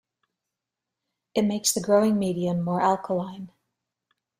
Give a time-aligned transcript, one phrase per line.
[1.35, 3.51] It makes the growing medium more alkaline.